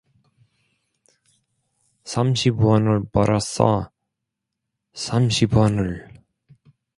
삼십 2.05 2.59
원을 2.59 3.03
벌었어, 3.11 3.91
삼십 4.93 5.55
원을! 5.55 6.09